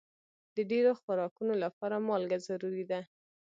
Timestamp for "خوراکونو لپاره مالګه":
1.01-2.37